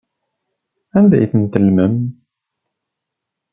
[0.97, 1.95] Anda ay tent-tellmem?